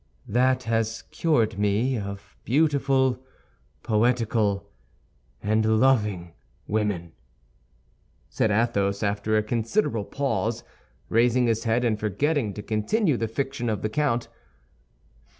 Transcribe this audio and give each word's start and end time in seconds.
"That 0.27 0.63
has 0.63 1.03
cured 1.11 1.59
me 1.59 1.95
of 1.99 2.35
beautiful, 2.43 3.23
poetical, 3.83 4.67
and 5.43 5.79
loving 5.79 6.33
women," 6.65 7.11
said 8.27 8.49
Athos, 8.49 9.03
after 9.03 9.37
a 9.37 9.43
considerable 9.43 10.05
pause, 10.05 10.63
raising 11.09 11.45
his 11.45 11.65
head, 11.65 11.85
and 11.85 11.99
forgetting 11.99 12.55
to 12.55 12.63
continue 12.63 13.15
the 13.15 13.27
fiction 13.27 13.69
of 13.69 13.83
the 13.83 13.89
count. 13.89 14.27